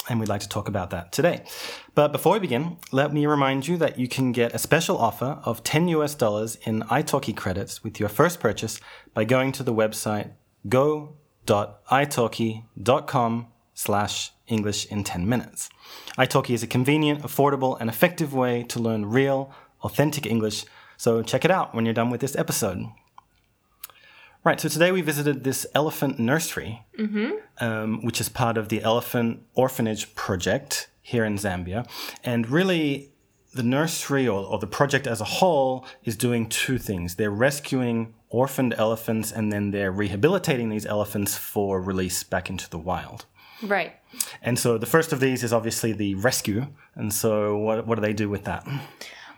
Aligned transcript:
And 0.08 0.18
we'd 0.18 0.28
like 0.28 0.40
to 0.40 0.48
talk 0.48 0.66
about 0.68 0.90
that 0.90 1.12
today. 1.12 1.44
But 1.94 2.10
before 2.12 2.32
we 2.34 2.40
begin, 2.40 2.78
let 2.90 3.12
me 3.12 3.26
remind 3.26 3.68
you 3.68 3.76
that 3.78 3.98
you 3.98 4.08
can 4.08 4.32
get 4.32 4.54
a 4.54 4.58
special 4.58 4.98
offer 4.98 5.40
of 5.44 5.62
10 5.62 5.88
US 5.88 6.14
dollars 6.14 6.56
in 6.62 6.80
italki 6.82 7.36
credits 7.36 7.84
with 7.84 8.00
your 8.00 8.08
first 8.08 8.40
purchase 8.40 8.80
by 9.14 9.24
going 9.24 9.52
to 9.52 9.62
the 9.62 9.72
website 9.72 10.32
go.italki.com 10.68 13.46
slash 13.74 14.32
English 14.46 14.86
in 14.86 15.04
10 15.04 15.28
minutes. 15.28 15.68
italki 16.18 16.54
is 16.54 16.62
a 16.62 16.66
convenient, 16.66 17.22
affordable, 17.22 17.78
and 17.80 17.88
effective 17.88 18.34
way 18.34 18.62
to 18.64 18.78
learn 18.78 19.06
real, 19.06 19.52
authentic 19.82 20.26
English, 20.26 20.64
so 20.96 21.22
check 21.22 21.44
it 21.44 21.50
out 21.50 21.74
when 21.74 21.84
you're 21.84 21.94
done 21.94 22.10
with 22.10 22.20
this 22.20 22.36
episode. 22.36 22.86
Right, 24.44 24.60
so 24.60 24.68
today 24.68 24.90
we 24.90 25.02
visited 25.02 25.44
this 25.44 25.66
elephant 25.72 26.18
nursery, 26.18 26.84
um, 27.58 28.04
which 28.04 28.20
is 28.20 28.28
part 28.28 28.56
of 28.56 28.70
the 28.70 28.82
Elephant 28.82 29.42
Orphanage 29.54 30.16
Project 30.16 30.88
here 31.00 31.24
in 31.24 31.36
Zambia. 31.36 31.88
And 32.24 32.50
really, 32.50 33.12
the 33.54 33.62
nursery 33.62 34.26
or, 34.26 34.44
or 34.44 34.58
the 34.58 34.66
project 34.66 35.06
as 35.06 35.20
a 35.20 35.24
whole 35.24 35.86
is 36.02 36.16
doing 36.16 36.48
two 36.48 36.78
things. 36.78 37.14
They're 37.14 37.30
rescuing 37.30 38.14
orphaned 38.30 38.74
elephants 38.78 39.30
and 39.30 39.52
then 39.52 39.70
they're 39.70 39.92
rehabilitating 39.92 40.70
these 40.70 40.86
elephants 40.86 41.36
for 41.36 41.80
release 41.80 42.24
back 42.24 42.50
into 42.50 42.68
the 42.68 42.78
wild. 42.78 43.26
Right. 43.62 43.92
And 44.42 44.58
so 44.58 44.76
the 44.76 44.86
first 44.86 45.12
of 45.12 45.20
these 45.20 45.44
is 45.44 45.52
obviously 45.52 45.92
the 45.92 46.16
rescue. 46.16 46.66
And 46.96 47.12
so, 47.14 47.56
what, 47.58 47.86
what 47.86 47.94
do 47.94 48.00
they 48.00 48.12
do 48.12 48.28
with 48.28 48.44
that? 48.44 48.66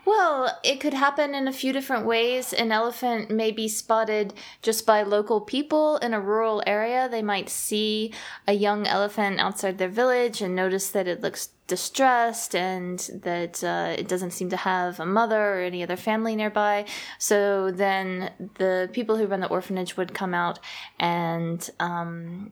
Well, 0.05 0.59
it 0.63 0.79
could 0.79 0.93
happen 0.93 1.33
in 1.33 1.47
a 1.47 1.51
few 1.51 1.73
different 1.73 2.05
ways. 2.05 2.53
An 2.53 2.71
elephant 2.71 3.31
may 3.31 3.51
be 3.51 3.67
spotted 3.67 4.35
just 4.61 4.85
by 4.85 5.01
local 5.01 5.41
people 5.41 5.97
in 5.97 6.13
a 6.13 6.21
rural 6.21 6.61
area. 6.67 7.09
They 7.09 7.23
might 7.23 7.49
see 7.49 8.13
a 8.47 8.53
young 8.53 8.85
elephant 8.85 9.39
outside 9.39 9.79
their 9.79 9.89
village 9.89 10.41
and 10.41 10.55
notice 10.55 10.89
that 10.89 11.07
it 11.07 11.21
looks 11.21 11.49
distressed 11.67 12.55
and 12.55 12.99
that 13.23 13.63
uh, 13.63 13.95
it 13.97 14.07
doesn't 14.07 14.31
seem 14.31 14.49
to 14.51 14.57
have 14.57 14.99
a 14.99 15.05
mother 15.07 15.55
or 15.55 15.61
any 15.61 15.81
other 15.81 15.95
family 15.95 16.35
nearby. 16.35 16.85
So 17.17 17.71
then 17.71 18.29
the 18.59 18.89
people 18.93 19.17
who 19.17 19.25
run 19.25 19.39
the 19.39 19.47
orphanage 19.47 19.97
would 19.97 20.13
come 20.13 20.35
out 20.35 20.59
and 20.99 21.67
um, 21.79 22.51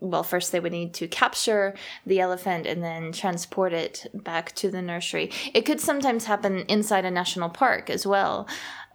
well, 0.00 0.22
first 0.22 0.52
they 0.52 0.60
would 0.60 0.72
need 0.72 0.94
to 0.94 1.08
capture 1.08 1.74
the 2.04 2.20
elephant 2.20 2.66
and 2.66 2.82
then 2.82 3.12
transport 3.12 3.72
it 3.72 4.06
back 4.14 4.54
to 4.56 4.70
the 4.70 4.82
nursery. 4.82 5.30
It 5.54 5.62
could 5.62 5.80
sometimes 5.80 6.24
happen 6.24 6.64
inside 6.68 7.04
a 7.04 7.10
national 7.10 7.50
park 7.50 7.90
as 7.90 8.06
well. 8.06 8.46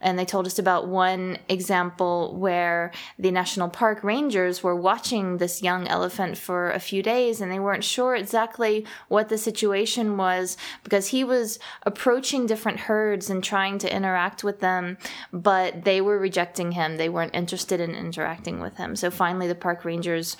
And 0.02 0.18
they 0.18 0.24
told 0.24 0.46
us 0.46 0.58
about 0.58 0.88
one 0.88 1.38
example 1.48 2.34
where 2.36 2.90
the 3.18 3.30
national 3.30 3.68
park 3.68 4.02
rangers 4.02 4.62
were 4.62 4.74
watching 4.74 5.38
this 5.38 5.62
young 5.62 5.86
elephant 5.86 6.36
for 6.36 6.72
a 6.72 6.80
few 6.80 7.02
days 7.04 7.40
and 7.40 7.52
they 7.52 7.60
weren't 7.60 7.84
sure 7.84 8.16
exactly 8.16 8.84
what 9.08 9.28
the 9.28 9.38
situation 9.38 10.16
was 10.16 10.56
because 10.82 11.08
he 11.08 11.22
was 11.22 11.60
approaching 11.84 12.46
different 12.46 12.80
herds 12.80 13.30
and 13.30 13.44
trying 13.44 13.78
to 13.78 13.94
interact 13.94 14.42
with 14.42 14.58
them, 14.58 14.98
but 15.32 15.84
they 15.84 16.00
were 16.00 16.18
rejecting 16.18 16.72
him. 16.72 16.96
They 16.96 17.08
weren't 17.08 17.36
interested 17.36 17.80
in 17.80 17.94
interacting 17.94 18.58
with 18.58 18.76
him. 18.78 18.96
So 18.96 19.08
finally, 19.08 19.46
the 19.46 19.54
park 19.54 19.84
rangers 19.84 20.36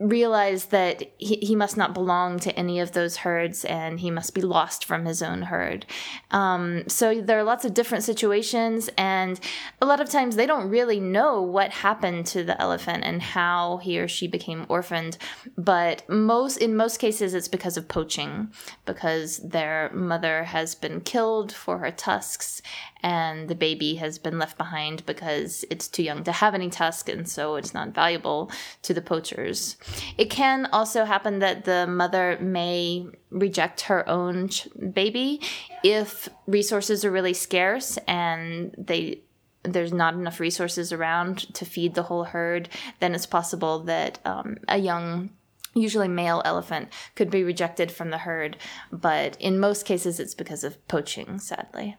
realized 0.00 0.70
that 0.70 1.12
he, 1.18 1.36
he 1.36 1.54
must 1.54 1.76
not 1.76 1.92
belong 1.92 2.38
to 2.40 2.58
any 2.58 2.80
of 2.80 2.92
those 2.92 3.18
herds 3.18 3.66
and 3.66 4.00
he 4.00 4.10
must 4.10 4.34
be 4.34 4.40
lost 4.40 4.84
from 4.84 5.04
his 5.04 5.22
own 5.22 5.42
herd. 5.42 5.84
Um, 6.30 6.88
so 6.88 7.20
there 7.20 7.38
are 7.38 7.44
lots 7.44 7.66
of 7.66 7.74
different 7.74 8.02
situations, 8.02 8.88
and 8.96 9.38
a 9.80 9.86
lot 9.86 10.00
of 10.00 10.08
times 10.08 10.36
they 10.36 10.46
don't 10.46 10.70
really 10.70 10.98
know 10.98 11.42
what 11.42 11.70
happened 11.70 12.26
to 12.26 12.42
the 12.42 12.60
elephant 12.60 13.04
and 13.04 13.20
how 13.20 13.76
he 13.78 14.00
or 14.00 14.08
she 14.08 14.26
became 14.26 14.64
orphaned. 14.70 15.18
But 15.58 16.08
most 16.08 16.56
in 16.56 16.74
most 16.74 16.96
cases, 16.96 17.34
it's 17.34 17.48
because 17.48 17.76
of 17.76 17.86
poaching, 17.86 18.50
because 18.86 19.38
their 19.38 19.90
mother 19.92 20.44
has 20.44 20.74
been 20.74 21.02
killed 21.02 21.52
for 21.52 21.78
her 21.78 21.90
tusks, 21.90 22.62
and 23.02 23.48
the 23.48 23.54
baby 23.54 23.96
has 23.96 24.18
been 24.18 24.38
left 24.38 24.56
behind 24.56 25.04
because 25.06 25.64
it's 25.70 25.88
too 25.88 26.02
young 26.02 26.24
to 26.24 26.32
have 26.32 26.54
any 26.54 26.70
tusk 26.70 27.08
and 27.08 27.28
so 27.28 27.56
it's 27.56 27.74
not 27.74 27.94
valuable 27.94 28.50
to 28.82 28.94
the 28.94 29.02
poachers. 29.02 29.76
It 30.16 30.30
can 30.30 30.66
also 30.66 31.04
happen 31.04 31.38
that 31.38 31.64
the 31.64 31.86
mother 31.86 32.38
may 32.40 33.06
reject 33.30 33.82
her 33.82 34.08
own 34.08 34.48
ch- 34.48 34.68
baby 34.92 35.40
if 35.82 36.28
resources 36.46 37.04
are 37.04 37.10
really 37.10 37.34
scarce 37.34 37.98
and 38.06 38.74
they 38.76 39.22
there's 39.62 39.92
not 39.92 40.14
enough 40.14 40.40
resources 40.40 40.90
around 40.90 41.52
to 41.54 41.66
feed 41.66 41.94
the 41.94 42.04
whole 42.04 42.24
herd, 42.24 42.68
then 42.98 43.14
it's 43.14 43.26
possible 43.26 43.80
that 43.80 44.18
um, 44.24 44.56
a 44.68 44.78
young 44.78 45.30
usually 45.74 46.08
male 46.08 46.40
elephant 46.44 46.88
could 47.14 47.30
be 47.30 47.44
rejected 47.44 47.92
from 47.92 48.10
the 48.10 48.18
herd. 48.18 48.56
But 48.90 49.36
in 49.40 49.60
most 49.60 49.84
cases 49.84 50.18
it's 50.18 50.34
because 50.34 50.64
of 50.64 50.86
poaching 50.88 51.38
sadly 51.38 51.96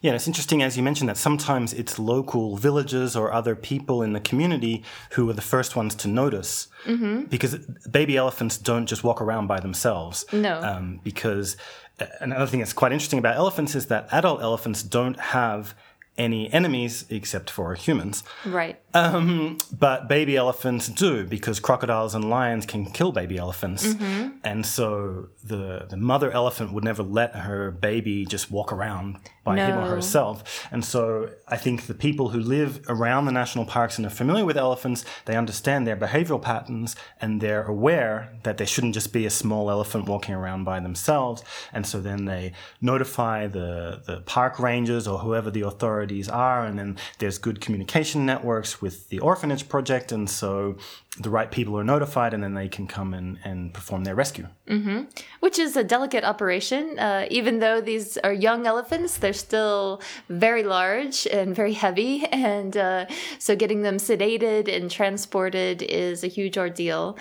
Yeah, 0.00 0.12
it's 0.12 0.26
interesting 0.26 0.62
as 0.62 0.76
you 0.76 0.82
mentioned 0.82 1.08
that 1.08 1.16
sometimes 1.16 1.72
it's 1.72 1.98
local 1.98 2.56
villagers 2.56 3.16
or 3.16 3.32
other 3.32 3.54
people 3.54 4.02
in 4.02 4.12
the 4.12 4.20
community 4.20 4.84
who 5.12 5.28
are 5.30 5.32
the 5.32 5.42
first 5.42 5.76
ones 5.76 5.94
to 5.96 6.08
notice. 6.08 6.68
Mm-hmm. 6.84 7.24
Because 7.24 7.58
baby 7.90 8.16
elephants 8.16 8.58
don't 8.58 8.86
just 8.86 9.04
walk 9.04 9.20
around 9.20 9.46
by 9.46 9.60
themselves. 9.60 10.24
No. 10.32 10.60
Um, 10.60 11.00
because 11.02 11.56
uh, 12.00 12.06
another 12.20 12.46
thing 12.46 12.60
that's 12.60 12.72
quite 12.72 12.92
interesting 12.92 13.18
about 13.18 13.36
elephants 13.36 13.74
is 13.74 13.86
that 13.86 14.08
adult 14.12 14.42
elephants 14.42 14.82
don't 14.82 15.18
have 15.18 15.74
any 16.18 16.52
enemies 16.52 17.04
except 17.10 17.48
for 17.50 17.74
humans. 17.74 18.22
right 18.44 18.78
Um, 18.94 19.56
but 19.72 20.08
baby 20.08 20.36
elephants 20.36 20.88
do 20.88 21.24
because 21.24 21.58
crocodiles 21.60 22.14
and 22.14 22.28
lions 22.28 22.66
can 22.66 22.84
kill 22.90 23.12
baby 23.12 23.38
elephants, 23.38 23.94
and 24.44 24.66
so 24.66 25.28
the 25.42 25.86
the 25.88 25.96
mother 25.96 26.30
elephant 26.30 26.72
would 26.72 26.84
never 26.84 27.02
let 27.02 27.34
her 27.36 27.70
baby 27.70 28.26
just 28.26 28.50
walk 28.50 28.72
around 28.72 29.18
by 29.44 29.56
him 29.56 29.78
or 29.78 29.88
herself. 29.88 30.68
And 30.70 30.84
so 30.84 31.30
I 31.48 31.56
think 31.56 31.86
the 31.86 31.94
people 31.94 32.28
who 32.28 32.38
live 32.40 32.80
around 32.88 33.24
the 33.24 33.32
national 33.32 33.64
parks 33.64 33.96
and 33.98 34.06
are 34.06 34.10
familiar 34.10 34.44
with 34.44 34.56
elephants, 34.56 35.04
they 35.24 35.36
understand 35.36 35.84
their 35.86 35.96
behavioral 35.96 36.40
patterns 36.40 36.94
and 37.20 37.40
they're 37.40 37.64
aware 37.64 38.32
that 38.44 38.56
there 38.58 38.66
shouldn't 38.66 38.94
just 38.94 39.12
be 39.12 39.26
a 39.26 39.30
small 39.30 39.68
elephant 39.70 40.06
walking 40.06 40.34
around 40.34 40.62
by 40.64 40.78
themselves. 40.80 41.42
And 41.72 41.84
so 41.86 42.00
then 42.00 42.26
they 42.26 42.52
notify 42.80 43.46
the 43.48 44.02
the 44.06 44.20
park 44.20 44.58
rangers 44.58 45.08
or 45.08 45.18
whoever 45.18 45.50
the 45.50 45.64
authorities 46.02 46.28
are, 46.28 46.64
and 46.64 46.78
then 46.78 46.96
there's 47.18 47.38
good 47.38 47.60
communication 47.60 48.26
networks 48.26 48.82
with 48.82 49.08
the 49.08 49.20
orphanage 49.20 49.68
project, 49.68 50.10
and 50.10 50.28
so 50.28 50.76
the 51.20 51.30
right 51.30 51.50
people 51.50 51.78
are 51.78 51.84
notified, 51.84 52.34
and 52.34 52.42
then 52.42 52.54
they 52.54 52.68
can 52.68 52.86
come 52.86 53.14
and, 53.14 53.38
and 53.44 53.72
perform 53.72 54.02
their 54.04 54.14
rescue. 54.14 54.46
which 55.40 55.58
is 55.58 55.76
a 55.76 55.84
delicate 55.84 56.24
operation. 56.24 56.98
Uh, 56.98 57.26
even 57.30 57.60
though 57.60 57.80
these 57.80 58.18
are 58.18 58.32
young 58.32 58.66
elephants, 58.66 59.18
they're 59.18 59.32
still 59.32 60.00
very 60.28 60.64
large 60.64 61.26
and 61.26 61.54
very 61.54 61.74
heavy, 61.74 62.24
and 62.32 62.76
uh, 62.76 63.06
so 63.38 63.54
getting 63.54 63.82
them 63.82 63.98
sedated 63.98 64.74
and 64.74 64.90
transported 64.90 65.82
is 65.82 66.24
a 66.24 66.28
huge 66.28 66.58
ordeal. 66.58 67.16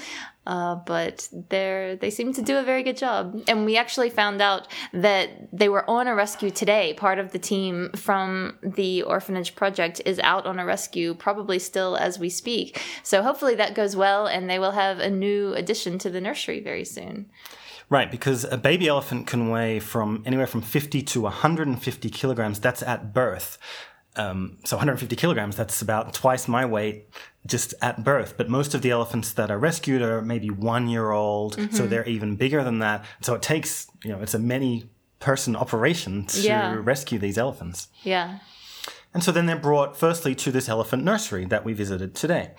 Uh, 0.52 0.76
but 0.76 1.30
they're 1.48 1.96
they 1.96 2.10
seem 2.10 2.34
to 2.34 2.42
do 2.42 2.58
a 2.58 2.64
very 2.64 2.84
good 2.84 2.98
job, 2.98 3.42
and 3.48 3.64
we 3.64 3.78
actually 3.78 4.10
found 4.10 4.42
out 4.42 4.68
that 4.92 5.30
they 5.54 5.70
were 5.70 5.90
on 5.90 6.08
a 6.08 6.14
rescue 6.14 6.52
today. 6.52 6.94
Part 6.94 7.20
of 7.20 7.32
the 7.32 7.40
team 7.40 7.90
from 7.96 8.58
the 8.62 9.04
orphanage 9.04 9.56
project 9.56 10.02
is 10.06 10.20
out 10.20 10.46
on 10.46 10.60
a 10.60 10.66
rescue, 10.66 11.14
probably 11.14 11.58
still 11.58 11.96
as 11.96 12.20
we 12.20 12.30
speak. 12.30 12.82
So 13.02 13.24
hopefully 13.24 13.56
that 13.56 13.76
goes 13.76 13.96
well, 13.96 14.28
and 14.28 14.50
they 14.50 14.60
will 14.60 14.72
have 14.72 15.00
a 15.00 15.10
new 15.10 15.54
addition 15.54 15.98
to 16.00 16.10
the 16.10 16.20
nursery 16.20 16.60
very 16.60 16.84
soon. 16.84 17.28
Right, 17.90 18.12
because 18.12 18.44
a 18.44 18.58
baby 18.58 18.90
elephant 18.90 19.28
can 19.28 19.50
weigh 19.50 19.80
from 19.80 20.22
anywhere 20.26 20.48
from 20.48 20.62
50 20.62 21.02
to 21.02 21.22
150 21.22 22.10
kilograms. 22.10 22.60
That's 22.60 22.84
at 22.84 23.14
birth. 23.14 23.58
Um, 24.18 24.58
so 24.66 24.76
150 24.76 25.16
kilograms, 25.16 25.56
that's 25.56 25.82
about 25.82 26.14
twice 26.14 26.48
my 26.48 26.66
weight 26.66 27.08
just 27.46 27.74
at 27.82 28.04
birth. 28.04 28.36
But 28.38 28.50
most 28.50 28.74
of 28.76 28.82
the 28.82 28.92
elephants 28.92 29.32
that 29.34 29.50
are 29.50 29.58
rescued 29.58 30.02
are 30.02 30.22
maybe 30.22 30.50
one 30.50 30.90
year 30.90 31.12
old, 31.12 31.58
so 31.72 31.88
they're 31.88 32.08
even 32.08 32.36
bigger 32.36 32.64
than 32.64 32.80
that. 32.80 33.06
So 33.22 33.34
it 33.36 33.42
takes, 33.42 33.88
you 34.04 34.12
know, 34.12 34.22
it's 34.22 34.34
a 34.34 34.40
many 34.40 34.90
person 35.20 35.56
operation 35.56 36.26
to 36.26 36.42
Yeah. 36.42 36.78
rescue 36.82 37.20
these 37.20 37.38
elephants. 37.38 37.88
Yeah. 38.04 38.40
And 39.14 39.22
so 39.22 39.32
then 39.34 39.46
they're 39.46 39.58
brought 39.58 39.98
firstly 39.98 40.34
to 40.36 40.52
this 40.52 40.70
elephant 40.70 41.04
nursery 41.04 41.44
that 41.46 41.66
we 41.66 41.74
visited 41.74 42.16
today. 42.16 42.52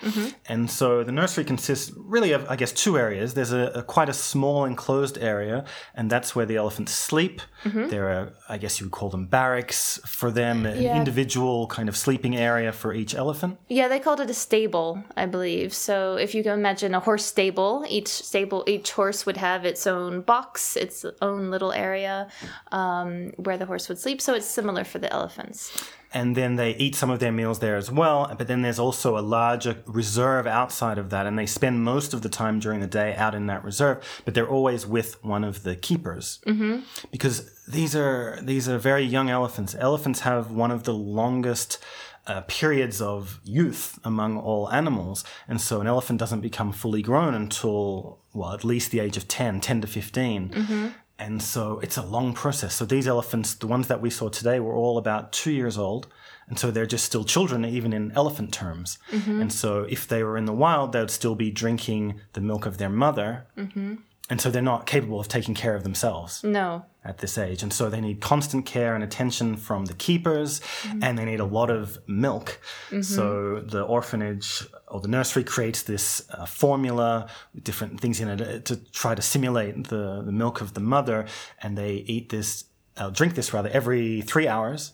And 0.47 0.71
so 0.71 1.03
the 1.03 1.11
nursery 1.13 1.45
consists 1.45 1.91
really 1.97 2.33
of, 2.33 2.47
I 2.51 2.57
guess, 2.57 2.73
two 2.73 2.99
areas. 2.99 3.33
There's 3.33 3.53
a, 3.53 3.73
a 3.75 3.83
quite 3.83 4.11
a 4.11 4.13
small 4.13 4.67
enclosed 4.67 5.17
area, 5.17 5.65
and 5.95 6.11
that's 6.11 6.37
where 6.37 6.45
the 6.45 6.57
elephants 6.57 6.93
sleep. 6.93 7.41
There 7.65 8.09
are, 8.11 8.33
I 8.51 8.59
guess 8.59 8.81
you 8.81 8.87
would 8.87 8.93
call 8.93 9.09
them 9.09 9.27
barracks 9.29 9.99
for 10.05 10.31
them, 10.31 10.67
an 10.67 10.83
Yeah. 10.83 10.97
individual 10.99 11.69
kind 11.69 11.89
of 11.89 11.97
sleeping 11.97 12.37
area 12.37 12.71
for 12.73 12.93
each 12.93 13.15
elephant. 13.15 13.59
Yeah, 13.69 13.89
they 13.89 13.99
called 13.99 14.21
it 14.21 14.29
a 14.29 14.35
stable, 14.35 15.03
I 15.17 15.25
believe. 15.27 15.73
So 15.73 16.17
if 16.17 16.35
you 16.35 16.43
can 16.43 16.53
imagine 16.53 16.95
a 16.95 17.01
horse 17.01 17.25
stable, 17.25 17.85
each 17.89 18.09
stable, 18.09 18.63
each 18.67 18.93
horse 18.93 19.25
would 19.25 19.39
have 19.39 19.65
its 19.65 19.87
own 19.87 20.21
box, 20.21 20.77
its 20.77 21.07
own 21.23 21.51
little 21.51 21.73
area 21.73 22.29
um, 22.73 23.33
where 23.37 23.57
the 23.57 23.65
horse 23.67 23.89
would 23.89 23.99
sleep. 23.99 24.21
So 24.21 24.35
it's 24.35 24.47
similar 24.47 24.85
for 24.85 24.99
the 24.99 25.11
elephants. 25.11 25.73
And 26.15 26.37
then 26.37 26.57
they 26.57 26.75
eat 26.77 26.95
some 26.95 27.11
of 27.11 27.19
their 27.19 27.33
meals 27.33 27.59
there 27.59 27.77
as 27.77 27.91
well. 27.91 28.35
But 28.37 28.49
then 28.49 28.63
there's 28.63 28.79
also 28.79 29.19
a 29.19 29.21
larger 29.21 29.83
reserve 29.87 30.47
outside 30.47 30.99
of 30.99 31.11
that, 31.11 31.27
and 31.27 31.39
they 31.39 31.47
spend 31.47 31.85
most 31.85 32.13
of 32.15 32.23
the 32.23 32.29
time 32.29 32.61
during 32.61 32.81
the 32.81 32.87
day 32.87 33.15
out 33.17 33.35
in 33.35 33.47
that 33.47 33.65
reserve. 33.65 34.05
But 34.25 34.35
they're 34.35 34.49
always 34.49 34.87
with 34.87 35.23
one 35.25 35.45
of 35.45 35.63
the 35.63 35.77
keepers 35.77 36.41
mm-hmm. 36.47 36.81
because 37.11 37.65
these 37.67 37.97
are 37.97 38.39
these 38.43 38.69
are 38.69 38.79
very 38.79 39.05
young 39.05 39.31
elephants. 39.31 39.75
Elephants 39.79 40.21
have 40.21 40.51
one 40.51 40.71
of 40.71 40.85
the 40.85 40.95
longest. 40.95 41.79
Uh, 42.25 42.41
periods 42.43 43.01
of 43.03 43.41
youth 43.43 43.99
among 44.05 44.39
all 44.39 44.71
animals. 44.71 45.25
And 45.49 45.61
so 45.61 45.81
an 45.81 45.89
elephant 45.89 46.21
doesn't 46.21 46.41
become 46.41 46.71
fully 46.71 47.03
grown 47.03 47.35
until, 47.35 48.21
well, 48.33 48.53
at 48.53 48.63
least 48.63 48.93
the 48.93 49.01
age 49.01 49.17
of 49.17 49.27
10, 49.27 49.61
10 49.61 49.81
to 49.81 49.89
15. 49.89 50.95
And 51.23 51.41
so 51.41 51.79
it's 51.79 51.97
a 51.97 52.03
long 52.03 52.35
process. 52.35 52.75
So 52.75 52.85
these 52.85 53.07
elephants, 53.07 53.55
the 53.55 53.69
ones 53.69 53.87
that 53.87 54.03
we 54.03 54.11
saw 54.11 54.29
today, 54.29 54.59
were 54.59 54.75
all 54.75 54.99
about 54.99 55.33
two 55.33 55.53
years 55.53 55.79
old. 55.79 56.09
And 56.49 56.59
so 56.59 56.73
they're 56.73 56.85
just 56.85 57.05
still 57.05 57.23
children, 57.23 57.65
even 57.65 57.93
in 57.93 58.11
elephant 58.17 58.53
terms. 58.53 58.99
Mm-hmm. 59.13 59.41
And 59.43 59.53
so 59.53 59.87
if 59.89 60.09
they 60.09 60.25
were 60.25 60.37
in 60.37 60.47
the 60.47 60.53
wild, 60.53 60.93
they 60.93 60.99
would 60.99 61.13
still 61.13 61.37
be 61.37 61.53
drinking 61.53 62.21
the 62.33 62.41
milk 62.41 62.67
of 62.67 62.79
their 62.79 62.91
mother. 62.91 63.47
Mm-hmm. 63.57 63.95
And 64.31 64.41
so 64.41 64.51
they're 64.51 64.63
not 64.63 64.87
capable 64.87 65.21
of 65.21 65.29
taking 65.29 65.55
care 65.55 65.75
of 65.75 65.83
themselves 65.83 66.43
No. 66.45 66.85
at 67.05 67.19
this 67.19 67.37
age. 67.37 67.63
And 67.63 67.73
so 67.73 67.91
they 67.91 68.01
need 68.01 68.21
constant 68.21 68.65
care 68.65 68.95
and 68.95 69.03
attention 69.05 69.57
from 69.57 69.87
the 69.87 69.95
keepers, 69.95 70.61
and 71.03 71.19
they 71.19 71.25
need 71.25 71.41
a 71.41 71.45
lot 71.45 71.71
of 71.71 71.99
milk. 72.07 72.61
So 73.03 73.61
the 73.61 73.83
orphanage 73.83 74.65
or 74.89 75.01
the 75.01 75.09
nursery 75.09 75.45
creates 75.45 75.83
this 75.83 76.23
uh, 76.31 76.47
formula 76.47 77.29
with 77.55 77.65
different 77.65 78.01
things 78.01 78.21
in 78.21 78.29
it 78.29 78.65
to 78.67 78.77
try 78.93 79.15
to 79.15 79.23
simulate 79.23 79.89
the, 79.89 80.23
the 80.25 80.33
milk 80.33 80.61
of 80.61 80.73
the 80.75 80.81
mother, 80.81 81.27
and 81.63 81.77
they 81.77 81.95
eat 82.07 82.29
this. 82.31 82.65
Uh, 82.95 83.09
drink 83.09 83.35
this 83.35 83.55
rather 83.55 83.71
every 83.71 84.21
three 84.21 84.47
hours. 84.47 84.93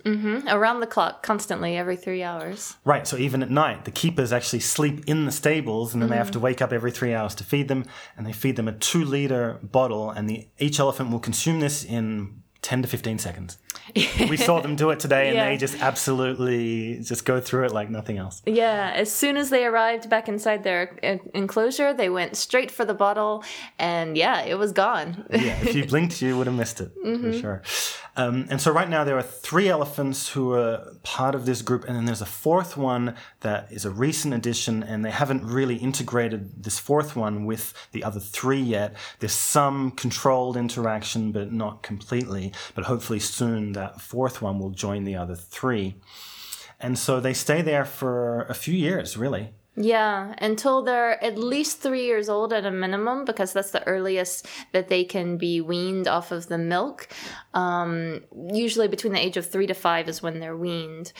Around 0.48 0.80
the 0.80 0.86
clock, 0.86 1.22
constantly, 1.22 1.76
every 1.76 1.96
three 1.96 2.22
hours. 2.22 2.76
Right, 2.84 3.06
so 3.08 3.16
even 3.16 3.42
at 3.42 3.50
night, 3.50 3.84
the 3.84 3.90
keepers 3.90 4.32
actually 4.32 4.60
sleep 4.60 5.04
in 5.08 5.24
the 5.24 5.32
stables 5.32 5.94
and 5.94 6.02
then 6.02 6.08
they 6.10 6.16
have 6.16 6.30
to 6.30 6.38
wake 6.38 6.62
up 6.62 6.72
every 6.72 6.92
three 6.92 7.12
hours 7.12 7.34
to 7.36 7.44
feed 7.44 7.66
them. 7.66 7.84
And 8.16 8.24
they 8.24 8.32
feed 8.32 8.54
them 8.54 8.68
a 8.68 8.72
two 8.72 9.04
liter 9.04 9.58
bottle, 9.62 10.10
and 10.10 10.28
the, 10.30 10.48
each 10.58 10.78
elephant 10.78 11.10
will 11.10 11.18
consume 11.18 11.58
this 11.58 11.84
in 11.84 12.42
10 12.62 12.82
to 12.82 12.88
15 12.88 13.18
seconds. 13.18 13.58
We 13.94 14.37
saw 14.37 14.61
them 14.61 14.76
do 14.76 14.90
it 14.90 15.00
today, 15.00 15.29
and 15.29 15.37
Yeah. 15.37 15.46
they 15.49 15.56
just 15.56 15.81
absolutely 15.81 17.00
just 17.02 17.25
go 17.25 17.40
through 17.40 17.64
it 17.67 17.73
like 17.73 17.90
nothing 17.90 18.19
else. 18.19 18.43
Yeah, 18.46 18.93
as 18.94 19.11
soon 19.12 19.37
as 19.37 19.50
they 19.50 19.64
arrived 19.64 20.08
back 20.11 20.29
inside 20.29 20.64
their 20.64 20.96
enclosure, 21.35 21.93
they 21.94 22.08
went 22.08 22.37
straight 22.37 22.70
for 22.70 22.85
the 22.85 22.94
bottle, 22.94 23.44
and 23.79 24.17
yeah, 24.17 24.43
it 24.43 24.58
was 24.58 24.73
gone. 24.73 25.25
yeah, 25.31 25.58
if 25.62 25.75
you 25.75 25.85
blinked, 25.93 26.20
you 26.23 26.37
would 26.37 26.46
have 26.46 26.56
missed 26.56 26.81
it 26.81 26.90
for 27.02 27.32
sure. 27.32 27.62
Um, 28.17 28.49
and 28.50 28.61
so 28.61 28.73
right 28.73 28.88
now 28.88 29.05
there 29.05 29.17
are 29.17 29.23
three 29.23 29.69
elephants 29.69 30.31
who 30.31 30.52
are 30.52 30.93
part 31.05 31.37
of 31.37 31.46
this 31.46 31.62
group, 31.62 31.84
and 31.87 31.94
then 31.96 32.05
there's 32.05 32.20
a 32.20 32.26
fourth 32.26 32.76
one 32.76 33.14
that 33.41 33.69
is 33.70 33.84
a 33.84 33.91
recent 33.91 34.34
addition, 34.34 34.82
and 34.82 35.05
they 35.05 35.12
haven't 35.12 35.44
really 35.44 35.76
integrated 35.76 36.64
this 36.64 36.81
fourth 36.81 37.14
one 37.14 37.44
with 37.46 37.73
the 37.93 38.02
other 38.02 38.19
three 38.19 38.61
yet. 38.61 38.94
There's 39.20 39.32
some 39.32 39.93
controlled 39.93 40.56
interaction, 40.56 41.31
but 41.31 41.52
not 41.52 41.82
completely. 41.82 42.52
But 42.75 42.84
hopefully 42.87 43.20
soon 43.20 43.73
that 43.78 44.00
fourth 44.00 44.42
one 44.42 44.58
will 44.58 44.70
join 44.70 45.04
the 45.04 45.16
other 45.16 45.36
three. 45.36 45.94
And 46.80 46.98
so 46.98 47.20
they 47.20 47.34
stay 47.34 47.62
there 47.62 47.84
for 47.84 48.42
a 48.48 48.54
few 48.54 48.75
years, 48.75 49.16
really. 49.16 49.52
Yeah, 49.80 50.34
until 50.38 50.82
they're 50.82 51.22
at 51.22 51.38
least 51.38 51.80
three 51.80 52.04
years 52.04 52.28
old 52.28 52.52
at 52.52 52.66
a 52.66 52.70
minimum, 52.70 53.25
because 53.25 53.52
that's 53.52 53.70
the 53.70 53.86
earliest 53.86 54.46
that 54.72 54.88
they 54.88 55.04
can 55.04 55.38
be 55.38 55.60
weaned 55.60 56.08
off 56.08 56.32
of 56.32 56.48
the 56.48 56.58
milk. 56.58 57.08
Um, 57.54 58.22
usually 58.52 58.88
between 58.88 59.12
the 59.12 59.25
age 59.25 59.36
of 59.36 59.46
three 59.46 59.69
to 59.69 59.75
five 59.75 60.08
is 60.08 60.22
when 60.22 60.40
they're 60.40 60.56
weaned. 60.56 61.12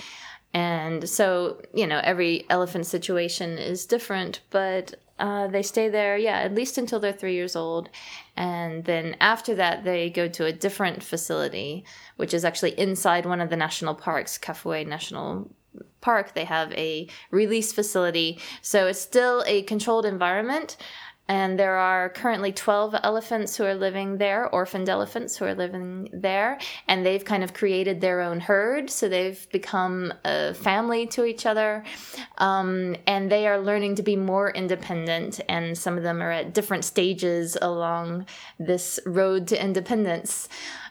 And 0.53 1.09
so, 1.09 1.61
you 1.73 1.87
know, 1.87 2.01
every 2.03 2.47
elephant 2.51 2.87
situation 2.87 3.59
is 3.59 3.87
different, 3.87 4.41
but 4.51 4.95
uh, 5.19 5.47
they 5.49 5.63
stay 5.63 5.89
there, 5.89 6.17
yeah, 6.17 6.39
at 6.39 6.55
least 6.55 6.79
until 6.79 7.01
they're 7.01 7.13
three 7.13 7.35
years 7.35 7.55
old. 7.55 7.91
And 8.39 8.85
then 8.85 9.17
after 9.21 9.57
that, 9.57 9.83
they 9.83 10.11
go 10.11 10.29
to 10.29 10.45
a 10.47 10.53
different 10.53 11.03
facility, 11.03 11.85
which 12.15 12.33
is 12.33 12.45
actually 12.45 12.79
inside 12.79 13.27
one 13.27 13.41
of 13.41 13.51
the 13.51 13.57
national 13.57 13.97
parks, 13.97 14.39
Kafue 14.39 14.87
National 14.87 15.51
park. 16.01 16.35
They 16.35 16.45
have 16.45 16.73
a 16.75 17.09
release 17.33 17.73
facility. 17.73 18.39
So 18.63 18.87
it's 18.87 19.01
still 19.01 19.43
a 19.49 19.63
controlled 19.63 20.07
environment 20.07 20.77
and 21.29 21.59
there 21.59 21.77
are 21.77 22.09
currently 22.09 22.53
12 22.53 22.97
elephants 23.03 23.57
who 23.57 23.65
are 23.65 23.75
living 23.75 24.17
there 24.17 24.49
orphaned 24.49 24.89
elephants 24.89 25.37
who 25.37 25.45
are 25.45 25.55
living 25.55 26.09
there 26.13 26.59
and 26.89 27.05
they've 27.05 27.25
kind 27.25 27.45
of 27.45 27.53
created 27.53 28.01
their 28.01 28.23
own 28.23 28.41
herd 28.41 28.91
so 28.91 29.09
they've 29.09 29.49
become 29.51 30.13
a 30.25 30.55
family 30.55 31.07
to 31.07 31.25
each 31.25 31.45
other. 31.45 31.85
Um, 32.39 32.97
and 33.07 33.31
they 33.31 33.47
are 33.47 33.59
learning 33.59 33.97
to 33.97 34.03
be 34.03 34.17
more 34.17 34.51
independent 34.51 35.41
and 35.49 35.77
some 35.77 35.97
of 35.97 36.03
them 36.03 36.23
are 36.23 36.31
at 36.31 36.55
different 36.55 36.85
stages 36.85 37.57
along 37.61 38.27
this 38.59 38.99
road 39.05 39.47
to 39.49 39.63
independence. 39.63 40.49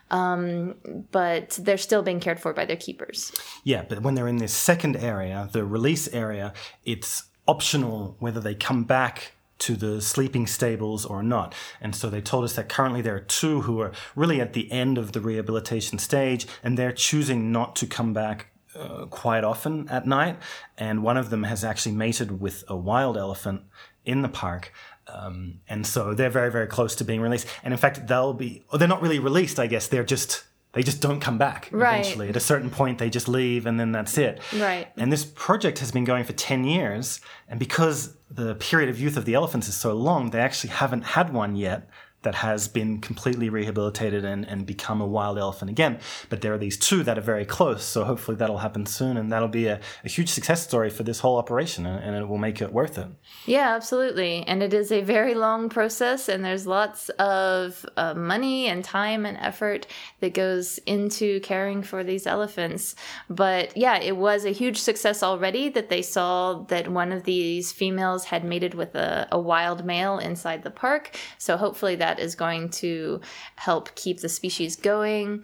Um, 0.09 0.75
but 1.11 1.59
they're 1.61 1.77
still 1.77 2.01
being 2.01 2.21
cared 2.21 2.39
for 2.39 2.53
by 2.53 2.63
their 2.63 2.77
keepers. 2.77 3.33
Yeah, 3.65 3.83
but 3.89 4.03
when 4.03 4.15
they're 4.15 4.29
in 4.29 4.37
this 4.37 4.53
second 4.53 4.95
area, 4.95 5.49
the 5.51 5.65
release 5.65 6.07
area, 6.13 6.53
it's 6.85 7.23
optional 7.45 8.15
whether 8.19 8.39
they 8.39 8.55
come 8.55 8.85
back 8.85 9.33
to 9.59 9.75
the 9.75 10.01
sleeping 10.01 10.48
stables 10.48 11.06
or 11.06 11.24
not. 11.24 11.56
And 11.81 11.95
so 11.95 12.09
they 12.09 12.21
told 12.21 12.44
us 12.44 12.56
that 12.56 12.69
currently 12.69 13.01
there 13.01 13.15
are 13.15 13.19
two 13.19 13.62
who 13.62 13.80
are 13.80 13.92
really 14.15 14.39
at 14.42 14.54
the 14.54 14.71
end 14.71 14.98
of 14.98 15.12
the 15.12 15.21
rehabilitation 15.21 16.00
stage 16.00 16.48
and 16.63 16.77
they're 16.77 16.92
choosing 16.92 17.51
not 17.51 17.75
to 17.77 17.88
come 17.88 18.13
back 18.13 18.48
uh, 18.75 19.06
quite 19.06 19.44
often 19.44 19.88
at 19.89 20.06
night. 20.06 20.37
And 20.78 21.04
one 21.04 21.18
of 21.18 21.30
them 21.30 21.44
has 21.44 21.64
actually 21.64 21.95
mated 21.95 22.40
with 22.40 22.64
a 22.68 22.76
wild 22.76 23.18
elephant 23.18 23.64
in 24.06 24.21
the 24.21 24.30
park. 24.30 24.71
Um, 25.07 25.61
and 25.68 25.87
so 25.87 26.14
they're 26.14 26.30
very, 26.30 26.52
very 26.52 26.68
close 26.68 26.95
to 26.95 27.04
being 27.04 27.21
released. 27.21 27.47
And 27.64 27.73
in 27.73 27.80
fact, 27.80 28.07
they'll 28.07 28.33
be, 28.33 28.66
they're 28.73 28.87
not 28.87 29.02
really 29.02 29.19
released, 29.19 29.59
I 29.59 29.68
guess. 29.68 29.87
They're 29.87 30.04
just, 30.04 30.44
they 30.77 30.83
just 30.83 31.01
don't 31.01 31.19
come 31.19 31.39
back 31.39 31.69
Right. 31.71 31.99
eventually. 32.01 32.29
At 32.29 32.35
a 32.35 32.39
certain 32.39 32.69
point, 32.69 32.99
they 32.99 33.09
just 33.09 33.27
leave 33.27 33.65
and 33.65 33.79
then 33.79 33.91
that's 33.91 34.15
it. 34.15 34.39
Right. 34.55 34.87
And 34.95 35.11
this 35.11 35.25
project 35.25 35.79
has 35.79 35.91
been 35.91 36.03
going 36.05 36.23
for 36.23 36.33
10 36.33 36.65
years. 36.65 37.19
And 37.49 37.59
because 37.59 38.13
the 38.29 38.53
period 38.53 38.87
of 38.87 38.99
youth 38.99 39.17
of 39.17 39.25
the 39.25 39.33
elephants 39.33 39.67
is 39.67 39.75
so 39.75 39.93
long, 39.93 40.29
they 40.29 40.39
actually 40.39 40.69
haven't 40.69 41.01
had 41.01 41.33
one 41.33 41.55
yet 41.55 41.89
that 42.24 42.36
has 42.36 42.68
been 42.68 43.00
completely 43.00 43.50
rehabilitated 43.50 44.26
and, 44.26 44.45
and 44.45 44.66
become 44.66 45.00
a 45.00 45.06
wild 45.06 45.38
elephant 45.38 45.69
again. 45.71 46.00
But 46.30 46.42
there 46.42 46.54
are 46.54 46.57
these 46.57 46.78
two 46.78 47.04
that 47.04 47.18
are 47.18 47.21
very 47.21 47.45
close. 47.45 47.83
So 47.83 48.04
hopefully 48.04 48.36
that'll 48.38 48.57
happen 48.57 48.86
soon. 48.86 49.18
And 49.18 49.31
that'll 49.31 49.47
be 49.47 49.68
a, 49.68 49.80
a 50.04 50.09
huge 50.09 50.30
success 50.30 50.64
story 50.64 50.90
for 50.90 51.04
this 51.04 51.19
whole 51.19 51.38
operation. 51.38 51.86
And, 51.86 52.18
it 52.18 52.28
will 52.28 52.40
make 52.40 52.62
it 52.62 52.74
worth 52.74 52.97
it. 52.97 53.07
Yeah, 53.45 53.76
absolutely. 53.76 54.44
And 54.47 54.64
it 54.64 54.74
is 54.74 54.92
a 54.92 55.02
very 55.02 55.36
long 55.36 55.69
process, 55.69 56.28
and 56.28 56.44
there's 56.44 56.66
lots 56.66 57.09
of 57.19 57.86
uh, 57.95 58.16
money 58.16 58.68
and 58.68 58.83
time 58.83 59.26
and 59.26 59.38
effort 59.38 59.86
that 60.19 60.33
goes 60.33 60.80
into 60.80 61.40
caring 61.42 61.83
for 61.83 62.04
these 62.04 62.26
elephants. 62.26 62.95
But 63.30 63.78
yeah, 63.78 64.00
it 64.00 64.18
was 64.18 64.45
a 64.45 64.50
huge 64.50 64.80
success 64.80 65.21
already 65.21 65.69
that 65.69 65.90
they 65.90 66.02
saw 66.02 66.64
that 66.69 66.88
one 66.88 67.12
of 67.12 67.24
these 67.24 67.71
females 67.71 68.26
had 68.26 68.44
mated 68.44 68.74
with 68.74 68.95
a, 68.95 69.28
a 69.31 69.40
wild 69.40 69.86
male 69.86 70.18
inside 70.18 70.64
the 70.64 70.71
park. 70.71 71.16
So 71.38 71.56
hopefully 71.57 71.95
that 71.97 72.06
is 72.19 72.35
going 72.35 72.69
to 72.69 73.21
help 73.56 73.94
keep 73.95 74.21
the 74.21 74.30
species 74.30 74.76
going. 74.76 75.44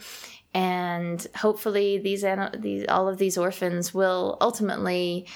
And 0.53 1.25
hopefully, 1.35 1.97
these, 1.97 2.23
these 2.59 2.85
all 2.87 3.07
of 3.07 3.17
these 3.17 3.37
orphans 3.37 3.93
will 3.93 4.37
ultimately 4.39 5.27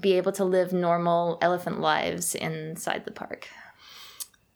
be 0.00 0.14
able 0.14 0.32
to 0.32 0.44
live 0.44 0.72
normal 0.72 1.38
elephant 1.40 1.80
lives 1.80 2.34
inside 2.34 3.04
the 3.04 3.12
park. 3.12 3.48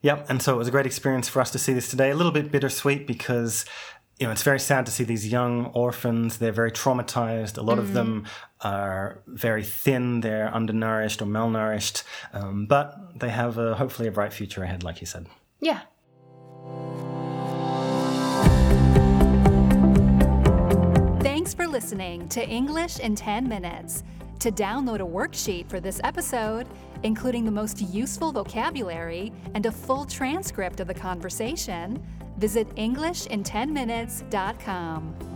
Yep, 0.02 0.26
and 0.28 0.42
so 0.42 0.54
it 0.54 0.58
was 0.58 0.68
a 0.68 0.70
great 0.70 0.86
experience 0.86 1.28
for 1.28 1.40
us 1.40 1.50
to 1.52 1.58
see 1.58 1.72
this 1.72 1.88
today. 1.88 2.10
A 2.10 2.14
little 2.14 2.32
bit 2.32 2.50
bittersweet 2.52 3.06
because 3.06 3.64
you 4.18 4.26
know 4.26 4.32
it's 4.32 4.42
very 4.42 4.60
sad 4.60 4.86
to 4.86 4.92
see 4.92 5.04
these 5.04 5.26
young 5.26 5.66
orphans. 5.66 6.38
They're 6.38 6.52
very 6.52 6.72
traumatized. 6.72 7.58
A 7.58 7.62
lot 7.62 7.78
of 7.78 7.92
them 7.92 8.26
are 8.60 9.22
very 9.26 9.64
thin. 9.64 10.20
They're 10.20 10.52
undernourished 10.54 11.22
or 11.22 11.26
malnourished, 11.26 12.02
um, 12.32 12.66
but 12.66 13.18
they 13.18 13.30
have 13.30 13.58
a, 13.58 13.74
hopefully 13.74 14.08
a 14.08 14.12
bright 14.12 14.32
future 14.32 14.62
ahead, 14.62 14.82
like 14.82 15.00
you 15.00 15.06
said. 15.06 15.26
Yeah. 15.60 15.82
Thanks 21.22 21.54
for 21.54 21.66
listening. 21.66 22.28
to 22.28 22.46
English 22.46 22.98
in 22.98 23.14
10 23.14 23.48
Minutes. 23.48 24.04
To 24.40 24.52
download 24.52 25.00
a 25.00 25.06
worksheet 25.06 25.66
for 25.68 25.80
this 25.80 26.00
episode, 26.04 26.66
including 27.02 27.44
the 27.44 27.50
most 27.50 27.80
useful 27.80 28.30
vocabulary 28.32 29.32
and 29.54 29.64
a 29.66 29.72
full 29.72 30.04
transcript 30.04 30.80
of 30.80 30.86
the 30.86 30.94
conversation, 30.94 32.00
visit 32.36 32.68
EnglishinTenMinutes.com. 32.76 35.27